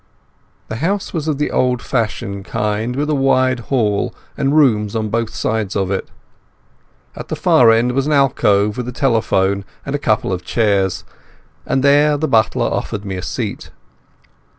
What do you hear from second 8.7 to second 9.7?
with a telephone